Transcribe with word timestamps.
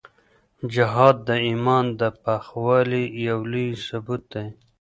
جهاد 0.73 1.15
د 1.27 1.29
ایمان 1.47 1.85
د 1.99 2.01
پخوالي 2.23 3.03
یو 3.27 3.39
لوی 3.51 3.69
ثبوت 3.85 4.23
دی. 4.33 4.47